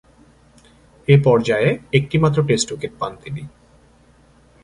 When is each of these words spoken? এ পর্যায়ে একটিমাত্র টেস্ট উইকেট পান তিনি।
এ 1.07 1.15
পর্যায়ে 1.23 1.69
একটিমাত্র 1.93 2.37
টেস্ট 2.47 2.67
উইকেট 2.71 2.93
পান 2.99 3.11
তিনি। 3.23 3.43